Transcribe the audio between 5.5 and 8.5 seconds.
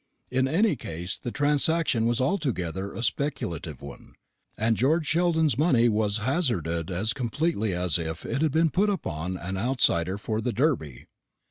money was hazarded as completely as if it